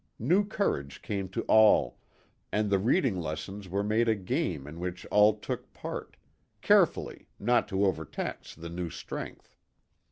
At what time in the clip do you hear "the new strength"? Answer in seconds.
8.55-9.55